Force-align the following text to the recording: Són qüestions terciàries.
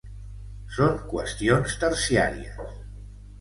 Són 0.77 0.97
qüestions 1.11 1.77
terciàries. 1.85 2.81